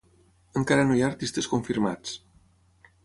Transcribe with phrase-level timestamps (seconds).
[0.61, 2.17] Encara no hi ha artistes confirmats.